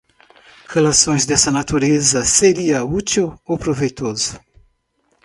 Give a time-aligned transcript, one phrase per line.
[0.67, 4.39] relações desta natureza seria útil ou proveitoso